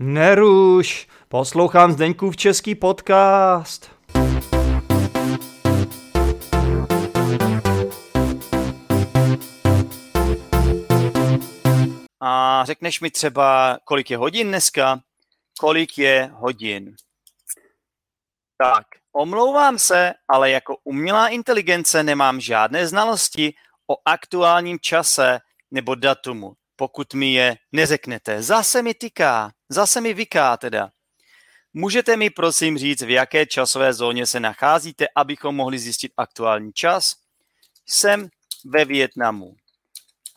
[0.00, 3.90] Neruš, poslouchám Zdeňkův český podcast.
[12.20, 15.00] A řekneš mi třeba, kolik je hodin dneska?
[15.60, 16.94] Kolik je hodin?
[18.58, 23.54] Tak, omlouvám se, ale jako umělá inteligence nemám žádné znalosti
[23.90, 25.40] o aktuálním čase
[25.72, 28.42] nebo datumu, pokud mi je neřeknete.
[28.42, 30.90] Zase mi tyká, zase mi vyká teda.
[31.72, 37.14] Můžete mi prosím říct, v jaké časové zóně se nacházíte, abychom mohli zjistit aktuální čas?
[37.86, 38.28] Jsem
[38.64, 39.54] ve Větnamu.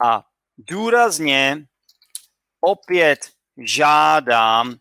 [0.05, 0.23] A
[0.58, 1.66] důrazně
[2.61, 4.75] opět žádám,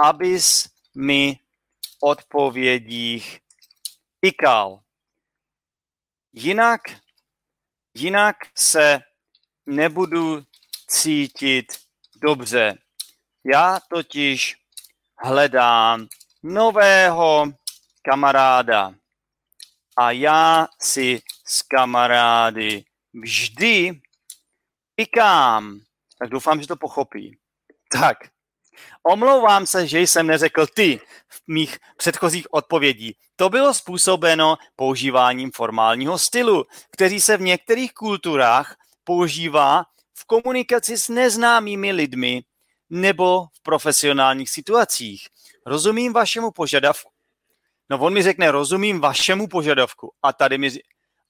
[0.00, 1.38] abys mi
[2.00, 3.40] odpovědích
[4.20, 4.80] tykal.
[6.32, 6.80] Jinak,
[7.94, 9.00] jinak se
[9.66, 10.44] nebudu
[10.88, 11.66] cítit
[12.22, 12.78] dobře.
[13.44, 14.56] Já totiž
[15.18, 16.06] hledám
[16.42, 17.46] nového
[18.02, 18.94] kamaráda
[19.96, 24.00] a já si s kamarády vždy
[24.94, 25.80] tykám.
[26.18, 27.38] Tak doufám, že to pochopí.
[27.92, 28.18] Tak,
[29.02, 33.16] omlouvám se, že jsem neřekl ty v mých předchozích odpovědí.
[33.36, 39.84] To bylo způsobeno používáním formálního stylu, který se v některých kulturách používá
[40.18, 42.42] v komunikaci s neznámými lidmi
[42.90, 45.26] nebo v profesionálních situacích.
[45.66, 47.10] Rozumím vašemu požadavku.
[47.90, 50.12] No on mi řekne, rozumím vašemu požadavku.
[50.22, 50.70] A tady mi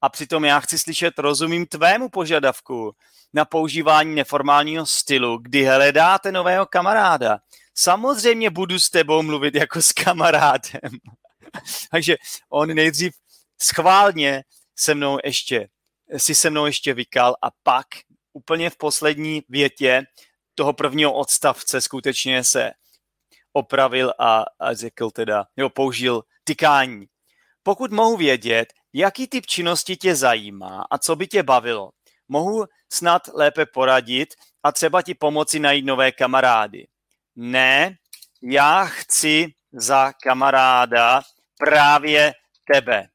[0.01, 2.93] a přitom já chci slyšet, rozumím tvému požadavku
[3.33, 7.39] na používání neformálního stylu, kdy hledáte nového kamaráda.
[7.75, 10.91] Samozřejmě budu s tebou mluvit jako s kamarádem.
[11.91, 12.17] Takže
[12.51, 13.15] on nejdřív
[13.63, 14.45] schválně
[14.77, 15.69] se mnou ještě,
[16.17, 17.87] si se mnou ještě vykal a pak
[18.33, 20.03] úplně v poslední větě
[20.55, 22.73] toho prvního odstavce skutečně se
[23.53, 27.07] opravil a, a řekl teda, jo, použil tykání.
[27.63, 31.91] Pokud mohu vědět, jaký typ činnosti tě zajímá a co by tě bavilo,
[32.29, 36.87] mohu snad lépe poradit a třeba ti pomoci najít nové kamarády.
[37.37, 37.97] Ne,
[38.43, 41.23] já chci za kamaráda
[41.59, 42.33] právě
[42.73, 43.09] tebe.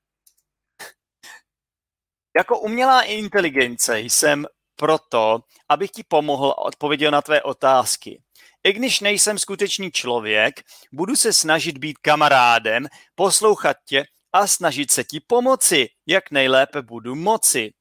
[2.37, 8.21] Jako umělá inteligence jsem proto, abych ti pomohl a odpověděl na tvé otázky.
[8.63, 10.61] I když nejsem skutečný člověk,
[10.91, 17.15] budu se snažit být kamarádem, poslouchat tě a snažit se ti pomoci, jak nejlépe budu
[17.15, 17.73] moci.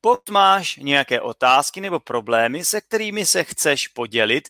[0.00, 4.48] Pokud máš nějaké otázky nebo problémy, se kterými se chceš podělit,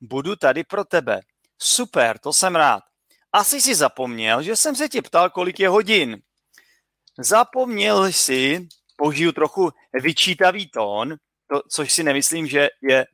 [0.00, 1.20] budu tady pro tebe.
[1.58, 2.82] Super, to jsem rád.
[3.32, 6.22] Asi si zapomněl, že jsem se tě ptal, kolik je hodin.
[7.18, 11.16] Zapomněl jsi, použiju trochu vyčítavý tón,
[11.50, 13.06] to, což si nemyslím, že je e,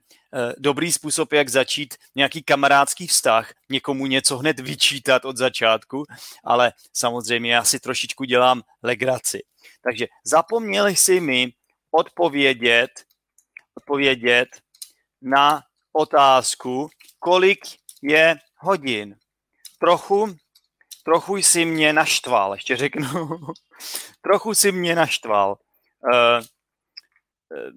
[0.58, 6.04] dobrý způsob, jak začít nějaký kamarádský vztah, někomu něco hned vyčítat od začátku,
[6.44, 9.42] ale samozřejmě já si trošičku dělám legraci.
[9.82, 11.52] Takže zapomněl jsi mi
[11.90, 12.90] odpovědět,
[13.74, 14.48] odpovědět
[15.22, 17.60] na otázku, kolik
[18.02, 19.16] je hodin.
[19.78, 20.36] Trochu,
[21.04, 23.08] trochu jsi mě naštval, ještě řeknu.
[24.20, 25.56] trochu si mě naštval.
[26.12, 26.44] Uh,
[27.50, 27.72] uh,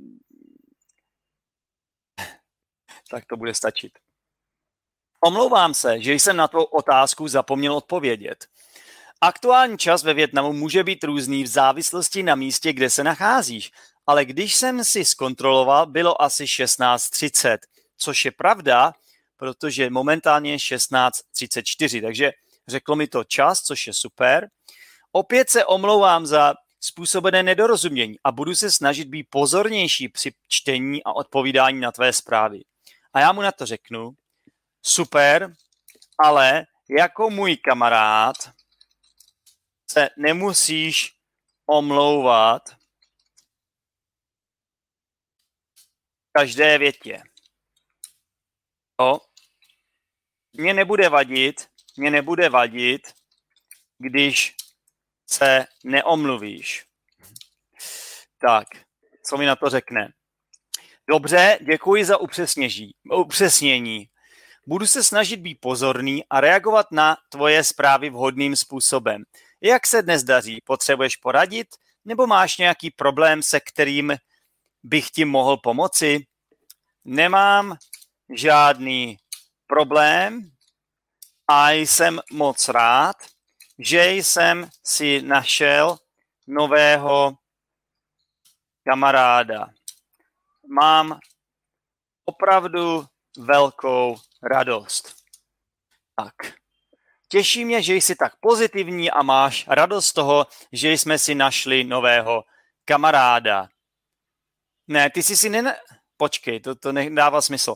[3.10, 3.92] tak to bude stačit.
[5.24, 8.46] Omlouvám se, že jsem na tvou otázku zapomněl odpovědět.
[9.22, 13.72] Aktuální čas ve Větnamu může být různý v závislosti na místě, kde se nacházíš,
[14.08, 17.58] ale když jsem si zkontroloval, bylo asi 16.30,
[17.98, 18.94] což je pravda,
[19.38, 22.32] protože momentálně je 16.34, takže
[22.68, 24.48] řeklo mi to čas, což je super.
[25.18, 31.14] Opět se omlouvám za způsobené nedorozumění a budu se snažit být pozornější při čtení a
[31.14, 32.60] odpovídání na tvé zprávy.
[33.14, 34.12] A já mu na to řeknu,
[34.82, 35.54] super,
[36.18, 36.66] ale
[37.00, 38.36] jako můj kamarád
[39.92, 41.16] se nemusíš
[41.66, 42.70] omlouvat
[46.32, 47.24] každé větě.
[49.02, 49.20] Jo?
[50.54, 53.14] Mně nebude vadit, mně nebude vadit,
[53.98, 54.56] když
[55.28, 56.86] se neomluvíš.
[58.48, 58.68] Tak,
[59.24, 60.14] co mi na to řekne?
[61.10, 62.18] Dobře, děkuji za
[63.12, 64.10] upřesnění.
[64.68, 69.24] Budu se snažit být pozorný a reagovat na tvoje zprávy vhodným způsobem.
[69.62, 70.62] Jak se dnes daří?
[70.64, 71.68] Potřebuješ poradit?
[72.06, 74.18] Nebo máš nějaký problém, se kterým
[74.84, 76.26] bych ti mohl pomoci?
[77.06, 77.78] Nemám
[78.36, 79.18] žádný
[79.68, 80.52] problém
[81.48, 83.16] a jsem moc rád,
[83.80, 85.98] že jsem si našel
[86.48, 87.38] nového
[88.88, 89.70] kamaráda.
[90.70, 91.20] mám
[92.26, 93.06] opravdu
[93.38, 95.16] velkou radost.
[96.16, 96.54] Tak.
[97.28, 101.84] Těší mě, že jsi tak pozitivní a máš radost z toho, že jsme si našli
[101.84, 102.44] nového
[102.86, 103.70] kamaráda.
[104.88, 105.78] Ne, ty jsi si ne...
[106.18, 107.76] Počkej, to, to nedává smysl.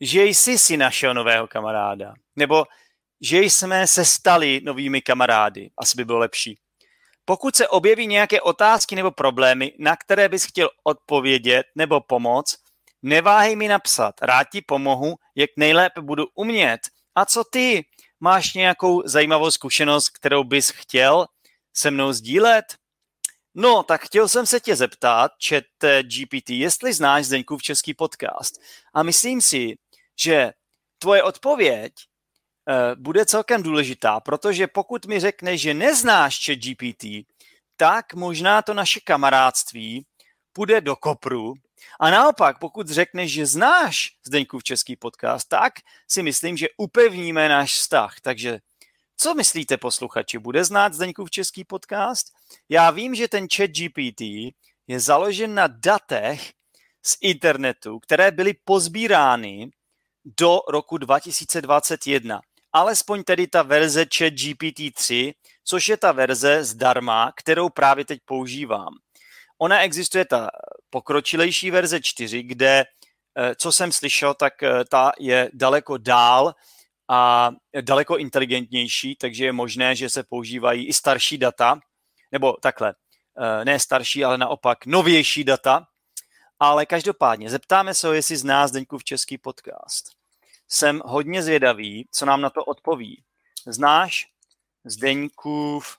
[0.00, 2.14] Že jsi si našel nového kamaráda.
[2.36, 2.64] Nebo
[3.22, 5.70] že jsme se stali novými kamarády.
[5.78, 6.58] Asi by bylo lepší.
[7.24, 12.56] Pokud se objeví nějaké otázky nebo problémy, na které bys chtěl odpovědět nebo pomoct,
[13.02, 14.14] neváhej mi napsat.
[14.22, 16.80] Rád ti pomohu, jak nejlépe budu umět.
[17.14, 17.84] A co ty?
[18.20, 21.26] Máš nějakou zajímavou zkušenost, kterou bys chtěl
[21.72, 22.64] se mnou sdílet?
[23.54, 25.64] No, tak chtěl jsem se tě zeptat, chat
[26.02, 28.54] GPT, jestli znáš Zdeňkův český podcast.
[28.94, 29.74] A myslím si,
[30.18, 30.52] že
[30.98, 31.92] tvoje odpověď
[32.94, 37.04] bude celkem důležitá, protože pokud mi řekneš, že neznáš chat GPT,
[37.76, 40.06] tak možná to naše kamarádství
[40.52, 41.54] půjde do kopru.
[42.00, 45.72] A naopak, pokud řekneš, že znáš Zdeňkův český podcast, tak
[46.08, 48.14] si myslím, že upevníme náš vztah.
[48.22, 48.58] Takže
[49.16, 50.38] co myslíte, posluchači?
[50.38, 52.26] Bude znát Zdeňkův český podcast?
[52.68, 54.20] Já vím, že ten chat GPT
[54.86, 56.52] je založen na datech
[57.02, 59.70] z internetu, které byly pozbírány
[60.38, 62.40] do roku 2021.
[62.72, 65.32] Alespoň tedy ta verze chat GPT-3,
[65.64, 68.94] což je ta verze zdarma, kterou právě teď používám.
[69.58, 70.50] Ona existuje ta
[70.90, 72.84] pokročilejší verze 4, kde,
[73.38, 76.54] eh, co jsem slyšel, tak eh, ta je daleko dál
[77.08, 81.80] a daleko inteligentnější, takže je možné, že se používají i starší data,
[82.32, 82.94] nebo takhle,
[83.38, 85.86] eh, ne starší, ale naopak novější data.
[86.58, 88.66] Ale každopádně, zeptáme se jestli zná
[88.98, 90.21] v český podcast.
[90.74, 93.24] Jsem hodně zvědavý, co nám na to odpoví.
[93.66, 94.32] Znáš
[94.84, 95.96] Zdeňkův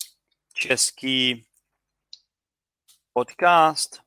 [0.54, 1.46] český
[3.14, 4.02] podcast?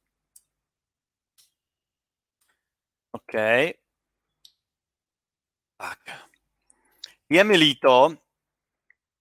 [3.13, 3.33] OK.
[5.77, 5.99] Tak.
[7.29, 8.17] Je mi líto,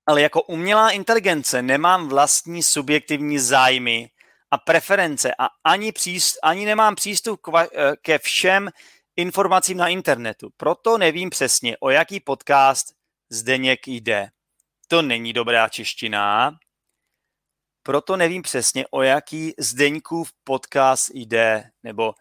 [0.05, 4.11] ale jako umělá inteligence nemám vlastní subjektivní zájmy
[4.51, 7.67] a preference a ani, příst, ani nemám přístup eh,
[8.01, 8.69] ke všem
[9.15, 10.49] informacím na internetu.
[10.57, 12.95] Proto nevím přesně, o jaký podcast
[13.29, 14.29] Zdeněk jde.
[14.87, 16.57] To není dobrá čeština.
[17.83, 22.13] Proto nevím přesně, o jaký Zdeňkův podcast jde, nebo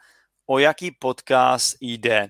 [0.46, 2.28] o jaký podcast jde.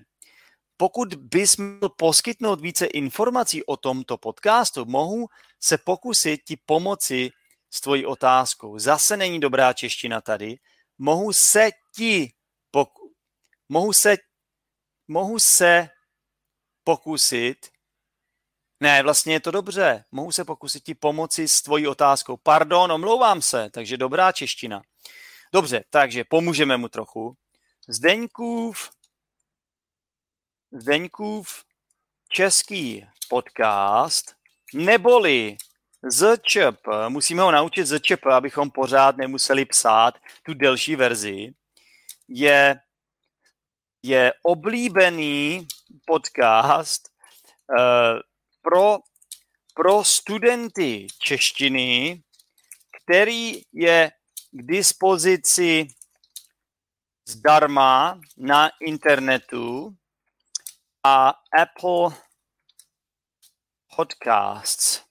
[0.77, 5.27] Pokud bys měl poskytnout více informací o tomto podcastu, mohu
[5.59, 7.29] se pokusit ti pomoci
[7.71, 8.79] s tvojí otázkou.
[8.79, 10.55] Zase není dobrá čeština tady.
[10.97, 12.33] Mohu se ti
[12.71, 13.11] poku-
[13.69, 14.17] mohu se
[15.07, 15.89] mohu se
[16.83, 17.57] pokusit
[18.79, 20.05] ne, vlastně je to dobře.
[20.11, 22.37] Mohu se pokusit ti pomoci s tvojí otázkou.
[22.37, 24.81] Pardon, omlouvám se, takže dobrá čeština.
[25.53, 27.35] Dobře, takže pomůžeme mu trochu.
[27.87, 28.89] Zdeňkův
[30.71, 31.63] Zdeňkův
[32.29, 34.35] český podcast,
[34.73, 35.57] neboli
[36.09, 41.53] ZČP, musíme ho naučit ZČP, abychom pořád nemuseli psát tu delší verzi,
[42.27, 42.79] je,
[44.07, 45.67] je oblíbený
[46.05, 47.09] podcast
[47.77, 48.19] uh,
[48.61, 48.97] pro,
[49.73, 52.23] pro studenty češtiny,
[53.03, 54.11] který je
[54.51, 55.87] k dispozici
[57.27, 59.95] zdarma na internetu
[61.03, 62.17] a Apple
[63.95, 65.01] Podcasts.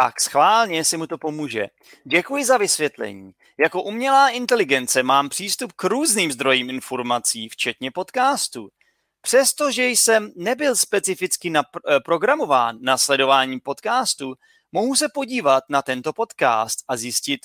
[0.00, 1.66] Tak schválně si mu to pomůže.
[2.04, 3.32] Děkuji za vysvětlení.
[3.58, 8.68] Jako umělá inteligence mám přístup k různým zdrojím informací, včetně podcastu.
[9.20, 14.34] Přestože jsem nebyl specificky napr- eh, programován na sledování podcastu,
[14.72, 17.40] mohu se podívat na tento podcast a zjistit,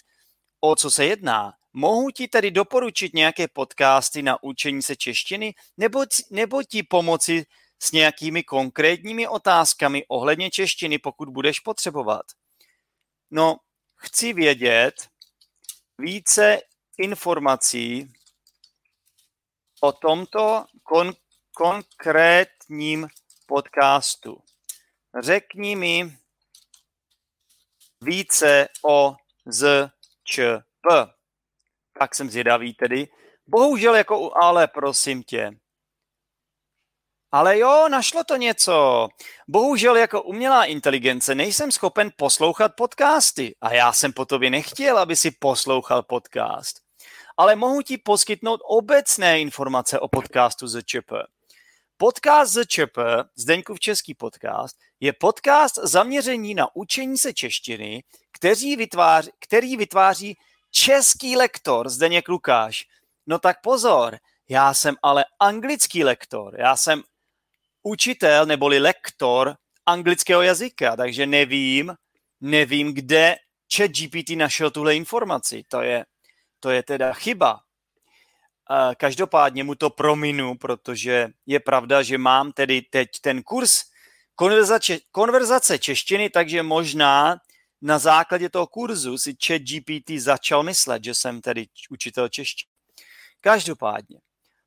[0.59, 1.53] o co se jedná.
[1.73, 7.45] Mohu ti tedy doporučit nějaké podcasty na učení se češtiny nebo, nebo ti pomoci
[7.79, 12.25] s nějakými konkrétními otázkami ohledně češtiny, pokud budeš potřebovat.
[13.31, 13.57] No,
[13.95, 14.93] chci vědět
[15.99, 16.61] více
[16.97, 18.13] informací
[19.81, 21.15] o tomto kon-
[21.53, 23.07] konkrétním
[23.45, 24.37] podcastu.
[25.21, 26.17] Řekni mi
[28.01, 29.15] více o
[29.45, 31.19] ZČP
[31.99, 33.07] tak jsem zvědavý tedy.
[33.47, 35.51] Bohužel jako u ale, prosím tě.
[37.31, 39.07] Ale jo, našlo to něco.
[39.47, 45.15] Bohužel jako umělá inteligence nejsem schopen poslouchat podcasty a já jsem po tobě nechtěl, aby
[45.15, 46.79] si poslouchal podcast.
[47.37, 51.11] Ale mohu ti poskytnout obecné informace o podcastu ZČP.
[51.97, 52.97] Podcast ZČP,
[53.35, 60.37] Zdeňkův český podcast, je podcast zaměření na učení se češtiny, který vytváří, který vytváří
[60.71, 62.85] český lektor Zdeněk Lukáš.
[63.27, 64.17] No tak pozor,
[64.49, 67.03] já jsem ale anglický lektor, já jsem
[67.89, 69.55] učitel neboli lektor
[69.85, 71.93] anglického jazyka, takže nevím,
[72.41, 73.35] nevím, kde
[73.75, 75.63] chat GPT našel tuhle informaci.
[75.67, 76.05] To je,
[76.59, 77.59] to je teda chyba.
[78.97, 83.81] Každopádně mu to prominu, protože je pravda, že mám tedy teď ten kurz
[84.35, 87.37] konverzace, konverzace češtiny, takže možná
[87.81, 92.69] na základě toho kurzu si chat GPT začal myslet, že jsem tedy učitel češtiny.
[93.41, 94.19] Každopádně,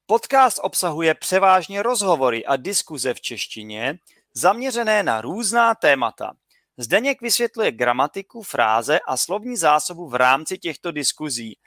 [0.06, 3.98] podcast obsahuje převážně rozhovory a diskuze v češtině
[4.34, 6.32] zaměřené na různá témata.
[6.76, 11.58] Zdeněk vysvětluje gramatiku, fráze a slovní zásobu v rámci těchto diskuzí.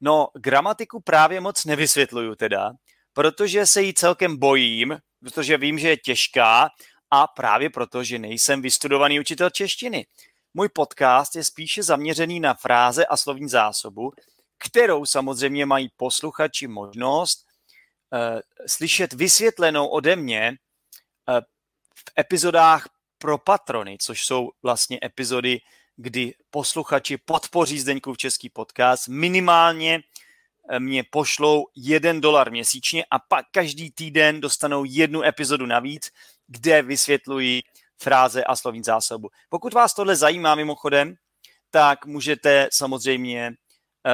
[0.00, 2.72] No, gramatiku právě moc nevysvětluju teda,
[3.12, 6.68] protože se jí celkem bojím, protože vím, že je těžká
[7.10, 10.06] a právě proto, že nejsem vystudovaný učitel češtiny.
[10.54, 14.12] Můj podcast je spíše zaměřený na fráze a slovní zásobu,
[14.58, 17.49] kterou samozřejmě mají posluchači možnost
[18.66, 20.58] slyšet vysvětlenou ode mě
[21.28, 21.40] uh,
[21.94, 22.88] v epizodách
[23.18, 25.60] pro patrony, což jsou vlastně epizody,
[25.96, 29.08] kdy posluchači podpoří Zdeňkův český podcast.
[29.08, 30.00] Minimálně
[30.70, 36.10] eh, mě pošlou jeden dolar měsíčně a pak každý týden dostanou jednu epizodu navíc,
[36.46, 37.62] kde vysvětlují
[38.02, 39.28] fráze a slovní zásobu.
[39.48, 41.14] Pokud vás tohle zajímá mimochodem,
[41.70, 43.54] tak můžete samozřejmě eh,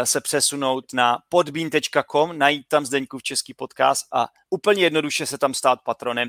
[0.05, 5.79] se přesunout na podbean.com, najít tam Zdeňkův český podcast a úplně jednoduše se tam stát
[5.85, 6.29] patronem.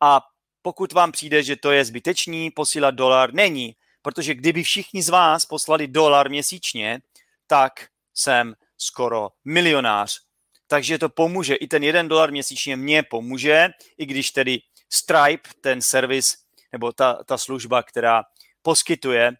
[0.00, 0.20] A
[0.62, 5.46] pokud vám přijde, že to je zbytečný, posílat dolar, není, protože kdyby všichni z vás
[5.46, 7.00] poslali dolar měsíčně,
[7.46, 10.20] tak jsem skoro milionář.
[10.66, 14.58] Takže to pomůže, i ten jeden dolar měsíčně mě pomůže, i když tedy
[14.92, 16.36] Stripe, ten servis
[16.72, 18.24] nebo ta, ta služba, která
[18.62, 19.32] poskytuje,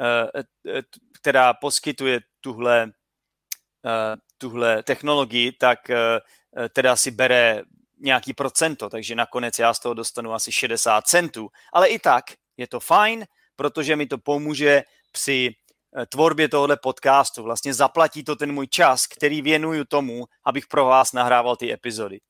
[0.00, 0.82] eh, eh,
[1.20, 2.92] která poskytuje tuhle, eh,
[4.38, 5.78] tuhle technologii, tak
[6.72, 7.62] teda si bere
[8.00, 11.48] nějaký procento, takže nakonec já z toho dostanu asi 60 centů.
[11.72, 12.24] Ale i tak
[12.56, 13.26] je to fajn,
[13.56, 15.54] protože mi to pomůže při
[15.96, 17.42] eh, tvorbě tohohle podcastu.
[17.42, 22.20] Vlastně zaplatí to ten můj čas, který věnuju tomu, abych pro vás nahrával ty epizody.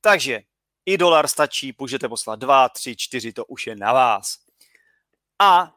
[0.00, 0.40] Takže
[0.86, 4.36] i dolar stačí, můžete poslat dva, tři, čtyři, to už je na vás.
[5.38, 5.74] A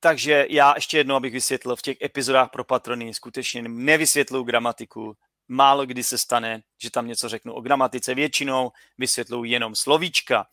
[0.00, 5.16] takže já ještě jednou, abych vysvětlil, v těch epizodách pro patrony skutečně nevysvětluju gramatiku,
[5.48, 10.46] málo kdy se stane, že tam něco řeknu o gramatice, většinou vysvětluji jenom slovíčka.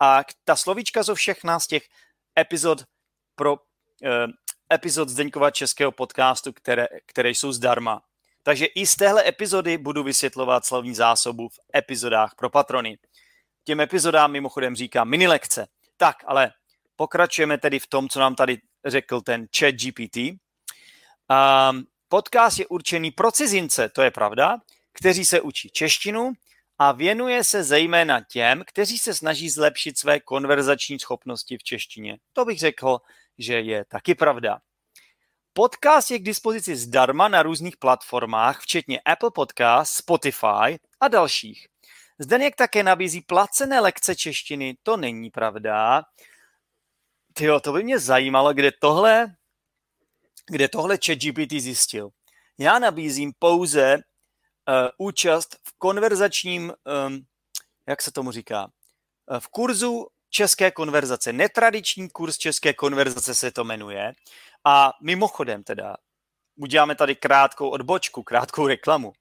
[0.00, 1.82] A ta slovíčka jsou všechna z těch
[2.38, 2.84] epizod
[3.34, 3.56] pro
[4.04, 4.26] eh,
[4.74, 8.02] epizod Zdeňkova českého podcastu, které, které jsou zdarma.
[8.42, 12.98] Takže i z téhle epizody budu vysvětlovat slovní zásobu v epizodách pro patrony.
[13.64, 15.66] Těm epizodám mimochodem říkám mini lekce.
[15.96, 16.52] Tak, ale
[16.96, 20.16] pokračujeme tedy v tom, co nám tady řekl ten chat GPT.
[20.16, 24.58] Um, Podcast je určený pro cizince, to je pravda,
[24.92, 26.32] kteří se učí češtinu
[26.78, 32.18] a věnuje se zejména těm, kteří se snaží zlepšit své konverzační schopnosti v češtině.
[32.32, 32.98] To bych řekl,
[33.38, 34.58] že je taky pravda.
[35.52, 41.66] Podcast je k dispozici zdarma na různých platformách, včetně Apple Podcast, Spotify a dalších.
[42.18, 46.02] Zdeněk také nabízí placené lekce češtiny, to není pravda.
[47.32, 49.34] Tyjo, to by mě zajímalo, kde tohle
[50.46, 52.10] kde tohle ChatGPT zjistil.
[52.58, 56.72] Já nabízím pouze uh, účast v konverzačním,
[57.06, 57.24] um,
[57.88, 58.68] jak se tomu říká,
[59.30, 61.32] uh, v kurzu české konverzace.
[61.32, 64.12] Netradiční kurz české konverzace se to jmenuje.
[64.64, 65.96] A mimochodem teda,
[66.56, 69.12] uděláme tady krátkou odbočku, krátkou reklamu.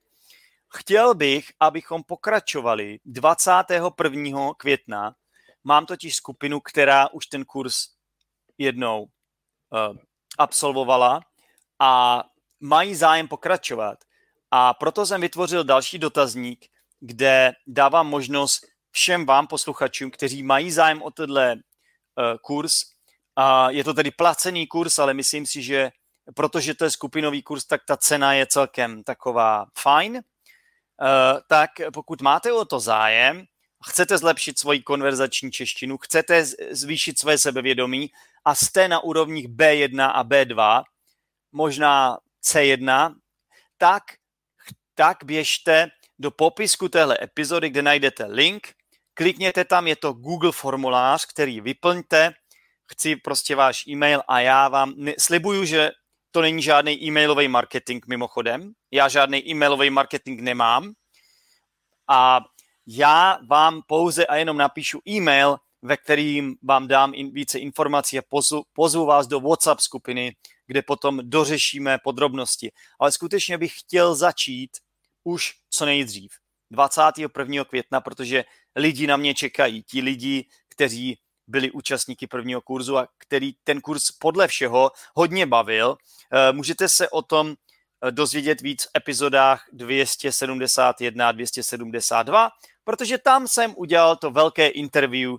[0.74, 4.53] Chtěl bych, abychom pokračovali 21.
[4.58, 5.15] května.
[5.63, 7.88] Mám totiž skupinu, která už ten kurz
[8.62, 9.98] jednou uh,
[10.38, 11.22] absolvovala
[11.80, 12.24] a
[12.60, 13.98] mají zájem pokračovat.
[14.51, 16.65] A proto jsem vytvořil další dotazník,
[17.00, 21.60] kde dávám možnost všem vám posluchačům, kteří mají zájem o tenhle uh,
[22.41, 22.84] kurz.
[23.36, 25.91] A je to tedy placený kurz, ale myslím si, že
[26.36, 30.13] protože to je skupinový kurz, tak ta cena je celkem taková fajn.
[30.15, 33.46] Uh, tak pokud máte o to zájem,
[33.89, 38.12] chcete zlepšit svoji konverzační češtinu, chcete zvýšit své sebevědomí
[38.45, 40.83] a jste na úrovních B1 a B2,
[41.51, 43.15] možná C1,
[43.77, 44.03] tak,
[44.95, 45.88] tak běžte
[46.19, 48.67] do popisku téhle epizody, kde najdete link,
[49.13, 52.31] klikněte tam, je to Google formulář, který vyplňte,
[52.91, 55.91] chci prostě váš e-mail a já vám ne, slibuju, že
[56.31, 60.93] to není žádný e-mailový marketing mimochodem, já žádný e-mailový marketing nemám
[62.07, 62.39] a
[62.88, 68.21] já vám pouze a jenom napíšu e-mail ve kterým vám dám in, více informací a
[68.29, 70.35] pozvu, pozvu vás do WhatsApp skupiny,
[70.67, 72.71] kde potom dořešíme podrobnosti.
[73.00, 74.71] Ale skutečně bych chtěl začít
[75.23, 76.31] už co nejdřív.
[76.71, 77.63] 21.
[77.63, 78.45] května, protože
[78.75, 79.83] lidi na mě čekají.
[79.83, 85.97] Ti lidi, kteří byli účastníky prvního kurzu a který ten kurz podle všeho hodně bavil.
[86.31, 92.50] Eh, můžete se o tom eh, dozvědět víc v epizodách 271 a 272,
[92.83, 95.35] protože tam jsem udělal to velké interview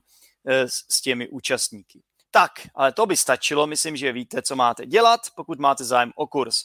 [0.49, 2.03] eh, s těmi účastníky.
[2.31, 6.27] Tak, ale to by stačilo, myslím, že víte, co máte dělat, pokud máte zájem o
[6.27, 6.57] kurz.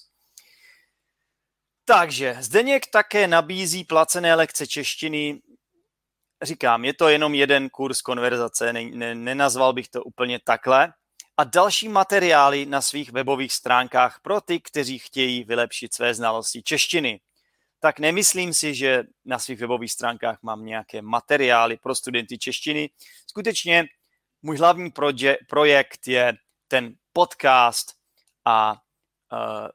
[1.86, 5.41] Takže Zdeněk také nabízí placené lekce češtiny
[6.41, 10.93] říkám, je to jenom jeden kurz konverzace, ne, ne, nenazval bych to úplně takhle.
[11.38, 17.19] A další materiály na svých webových stránkách pro ty, kteří chtějí vylepšit své znalosti češtiny.
[17.79, 22.89] Tak nemyslím si, že na svých webových stránkách mám nějaké materiály pro studenty češtiny.
[23.29, 23.86] Skutečně
[24.41, 26.34] můj hlavní proje- projekt je
[26.67, 27.93] ten podcast
[28.46, 28.72] a
[29.34, 29.67] uh,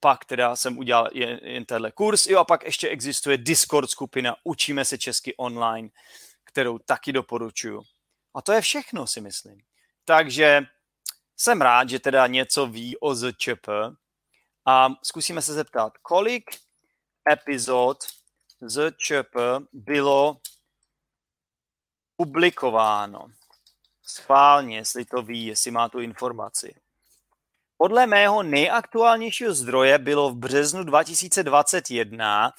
[0.00, 2.26] pak teda jsem udělal jen, jen tenhle kurz.
[2.26, 5.88] Jo a pak ještě existuje Discord skupina Učíme se česky online,
[6.44, 7.82] kterou taky doporučuju.
[8.34, 9.58] A to je všechno, si myslím.
[10.04, 10.62] Takže
[11.36, 13.68] jsem rád, že teda něco ví o ZČP
[14.66, 16.44] a zkusíme se zeptat, kolik
[17.32, 18.04] epizod
[18.60, 19.36] ZČP
[19.72, 20.40] bylo
[22.16, 23.28] publikováno.
[24.02, 26.74] Schválně, jestli to ví, jestli má tu informaci.
[27.76, 32.52] Podle mého nejaktuálnějšího zdroje bylo v březnu 2021,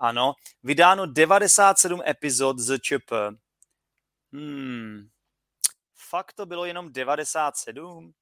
[0.00, 3.10] ano, vydáno 97 epizod z ČP.
[4.32, 5.08] Hmm,
[5.94, 8.14] fakt to bylo jenom 97?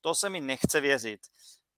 [0.00, 1.20] To se mi nechce věřit.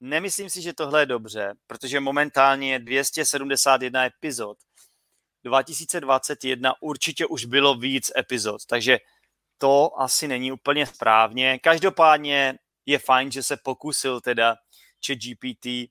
[0.04, 4.58] Nemyslím si, že tohle je dobře, protože momentálně je 271 epizod.
[5.44, 8.98] 2021 určitě už bylo víc epizod, takže
[9.58, 11.58] to asi není úplně správně.
[11.58, 14.56] Každopádně je fajn, že se pokusil teda
[15.06, 15.88] chat GPT eh,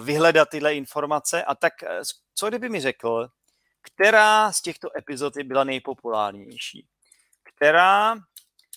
[0.00, 2.00] vyhledat tyhle informace a tak eh,
[2.34, 3.28] co kdyby mi řekl,
[3.80, 6.86] která z těchto epizod byla nejpopulárnější?
[7.42, 8.16] Která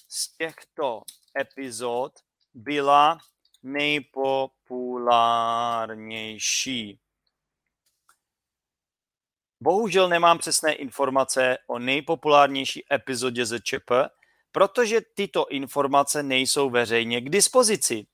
[0.07, 1.01] z těchto
[1.39, 2.13] epizod
[2.53, 3.19] byla
[4.71, 6.99] nejpopulárnější?
[9.63, 13.91] Bohužel nemám přesné informace o nejpopulárnější epizodě z ČP,
[14.51, 18.05] protože tyto informace nejsou veřejně k dispozici.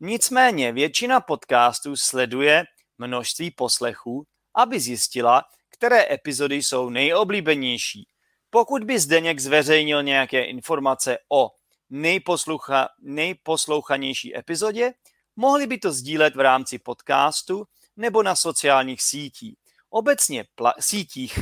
[0.00, 2.64] Nicméně většina podcastů sleduje
[2.98, 8.08] množství poslechů, aby zjistila, které epizody jsou nejoblíbenější.
[8.50, 11.50] Pokud by Zdeněk zveřejnil nějaké informace o
[11.90, 14.92] nejposlucha, nejposlouchanější epizodě,
[15.36, 17.64] mohli by to sdílet v rámci podcastu
[17.96, 19.56] nebo na sociálních sítích.
[19.90, 21.38] Obecně pla- sítích.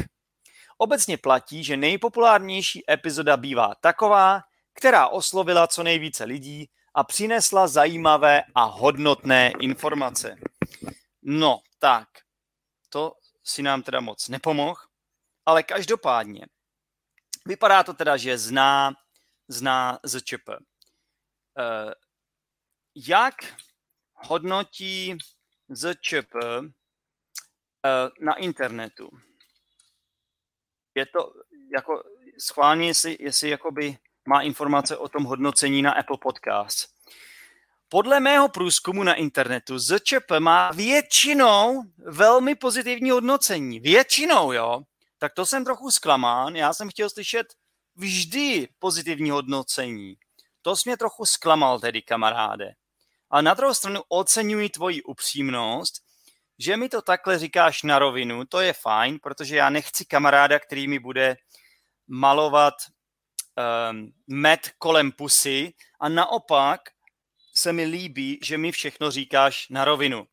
[0.78, 8.42] Obecně platí, že nejpopulárnější epizoda bývá taková, která oslovila co nejvíce lidí a přinesla zajímavé
[8.55, 10.37] a hodnotné informace.
[11.22, 12.09] No, tak,
[12.88, 13.12] to
[13.44, 14.81] si nám teda moc nepomohl,
[15.46, 16.46] ale každopádně
[17.46, 18.94] vypadá to teda, že zná,
[19.48, 20.48] zná ZČP.
[21.59, 21.94] Eh,
[22.94, 23.35] jak
[24.22, 25.18] hodnotí
[25.68, 26.70] ZČP eh,
[28.20, 29.11] na internetu?
[30.94, 31.32] Je to
[31.74, 32.02] jako
[32.38, 36.88] schválně, jestli, jestli jakoby má informace o tom hodnocení na Apple Podcast.
[37.88, 43.80] Podle mého průzkumu na internetu ZČP má většinou velmi pozitivní hodnocení.
[43.80, 44.82] Většinou, jo.
[45.18, 46.56] Tak to jsem trochu zklamán.
[46.56, 47.46] Já jsem chtěl slyšet
[47.96, 50.14] vždy pozitivní hodnocení.
[50.62, 52.74] To jsi mě trochu zklamal tedy, kamaráde.
[53.33, 55.95] Ale na druhou stranu oceňuji tvoji upřímnost,
[56.59, 60.88] že mi to takhle říkáš na rovinu, to je fajn, protože já nechci kamaráda, který
[60.88, 61.37] mi bude
[62.09, 62.75] malovat
[63.90, 66.81] um, med kolem pusy a naopak
[67.55, 70.27] se mi líbí, že mi všechno říkáš na rovinu.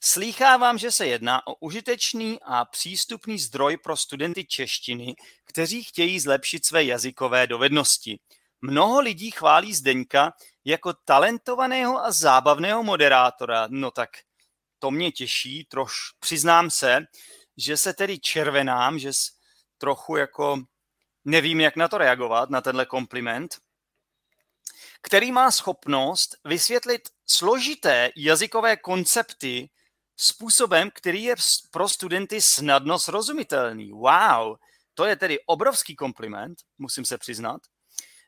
[0.00, 6.66] Slýchávám, že se jedná o užitečný a přístupný zdroj pro studenty češtiny, kteří chtějí zlepšit
[6.66, 8.18] své jazykové dovednosti.
[8.60, 10.32] Mnoho lidí chválí Zdeňka
[10.66, 13.66] jako talentovaného a zábavného moderátora.
[13.70, 14.10] No tak
[14.78, 16.98] to mě těší, troš přiznám se,
[17.56, 19.10] že se tedy červenám, že
[19.78, 20.58] trochu jako
[21.24, 23.56] nevím, jak na to reagovat, na tenhle kompliment,
[25.02, 29.70] který má schopnost vysvětlit složité jazykové koncepty
[30.16, 31.34] způsobem, který je
[31.70, 33.92] pro studenty snadno srozumitelný.
[33.92, 34.56] Wow,
[34.94, 37.60] to je tedy obrovský kompliment, musím se přiznat.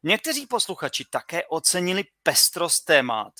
[0.02, 3.32] Někteří posluchači také ocenili pestrost témat,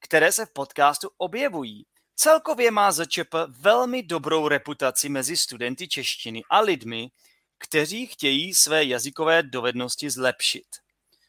[0.00, 1.86] které se v podcastu objevují.
[2.16, 7.10] Celkově má ZČP velmi dobrou reputaci mezi studenty češtiny a lidmi,
[7.58, 10.66] kteří chtějí své jazykové dovednosti zlepšit.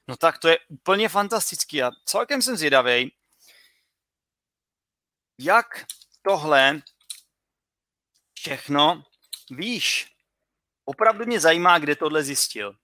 [0.08, 3.12] No tak to je úplně fantastický a celkem jsem zvědavý,
[5.40, 5.86] jak
[6.22, 6.82] tohle
[8.34, 9.04] všechno
[9.52, 10.12] víš.
[10.86, 12.79] Opravdu mě zajímá, kde tohle zjistil.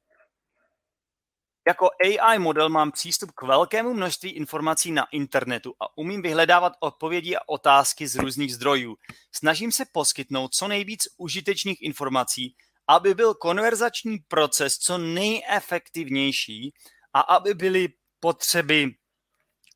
[1.68, 7.36] Jako AI model mám přístup k velkému množství informací na internetu a umím vyhledávat odpovědi
[7.36, 8.98] a otázky z různých zdrojů.
[9.32, 12.56] Snažím se poskytnout co nejvíc užitečných informací,
[12.88, 16.74] aby byl konverzační proces co nejefektivnější
[17.14, 17.88] a aby byly
[18.20, 18.96] potřeby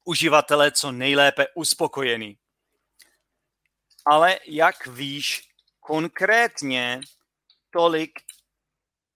[0.05, 2.37] uživatele co nejlépe uspokojeny.
[4.05, 5.49] Ale jak víš,
[5.79, 7.01] konkrétně
[7.69, 8.11] tolik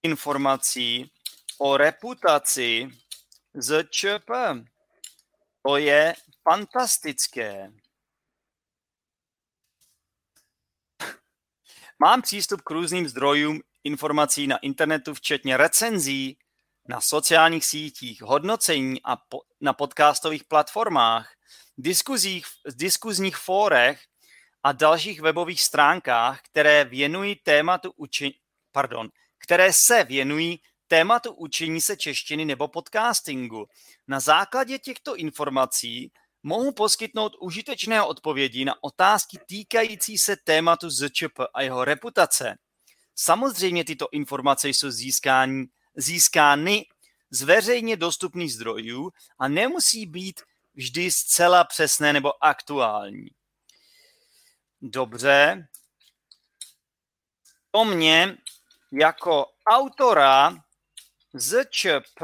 [0.04, 1.12] informací
[1.58, 2.90] o reputaci
[3.54, 4.30] z ČP.
[5.66, 6.16] To je
[6.50, 7.72] fantastické.
[12.00, 16.38] Mám přístup k různým zdrojům informací na internetu, včetně recenzí
[16.88, 21.34] na sociálních sítích, hodnocení a po, na podcastových platformách,
[21.78, 24.02] diskuzích, diskuzních fórech
[24.64, 28.34] a dalších webových stránkách, které věnují tématu učení,
[28.72, 30.62] pardon, které se věnují
[30.94, 33.68] tématu učení se češtiny nebo podcastingu.
[34.08, 36.12] Na základě těchto informací
[36.44, 42.58] mohu poskytnout užitečné odpovědi na otázky týkající se tématu ZČP a jeho reputace.
[43.16, 46.86] Samozřejmě tyto informace jsou získání, získány
[47.30, 50.42] z veřejně dostupných zdrojů a nemusí být
[50.74, 53.28] vždy zcela přesné nebo aktuální.
[54.82, 55.68] Dobře.
[57.72, 58.38] To mě
[58.92, 60.64] jako autora
[61.36, 62.22] ZČP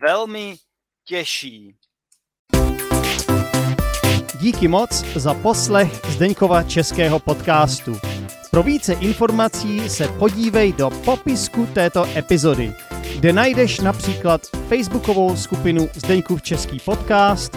[0.00, 0.56] velmi
[1.04, 1.74] těší.
[4.40, 7.96] Díky moc za poslech Zdeňkova českého podcastu.
[8.50, 12.72] Pro více informací se podívej do popisku této epizody,
[13.16, 17.56] kde najdeš například facebookovou skupinu Zdeňkův český podcast,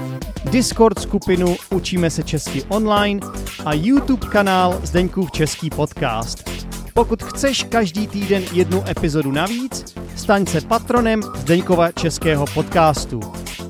[0.51, 3.21] Discord skupinu Učíme se česky online
[3.65, 6.49] a YouTube kanál Zdeňkův český podcast.
[6.93, 13.19] Pokud chceš každý týden jednu epizodu navíc, staň se patronem Zdeňkova českého podcastu.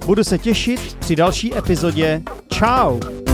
[0.06, 2.22] Budu se těšit při další epizodě.
[2.54, 3.25] Ciao!